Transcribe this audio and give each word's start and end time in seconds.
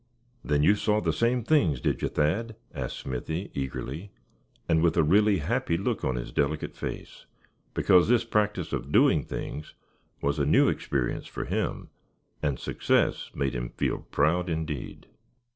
"Then 0.43 0.63
you 0.63 0.73
saw 0.73 0.99
the 0.99 1.13
same 1.13 1.43
things, 1.43 1.79
did 1.79 2.01
you, 2.01 2.07
Thad?" 2.07 2.55
asked 2.73 2.97
Smithy, 2.97 3.51
eagerly, 3.53 4.09
and 4.67 4.81
with 4.81 4.97
a 4.97 5.03
really 5.03 5.37
happy 5.37 5.77
look 5.77 6.03
on 6.03 6.15
his 6.15 6.31
delicate 6.31 6.75
face; 6.75 7.27
because 7.75 8.07
this 8.09 8.23
practice 8.23 8.73
of 8.73 8.91
"doing 8.91 9.23
things" 9.23 9.75
was 10.19 10.39
a 10.39 10.45
new 10.47 10.69
experience 10.69 11.27
for 11.27 11.45
him, 11.45 11.89
and 12.41 12.57
success 12.57 13.29
made 13.35 13.53
him 13.53 13.69
feel 13.69 13.99
proud 14.09 14.49
indeed. 14.49 15.05